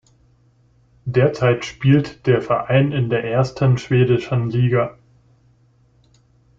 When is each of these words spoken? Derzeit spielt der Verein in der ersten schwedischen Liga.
Derzeit 1.05 1.63
spielt 1.63 2.25
der 2.25 2.41
Verein 2.41 2.91
in 2.91 3.11
der 3.11 3.23
ersten 3.23 3.77
schwedischen 3.77 4.49
Liga. 4.49 4.97